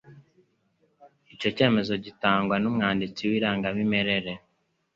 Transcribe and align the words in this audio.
icyo 1.33 1.49
cyemezo 1.57 1.93
gitangwa 2.05 2.55
n'umwanditsi 2.59 3.21
w'irangamimerere 3.29 4.31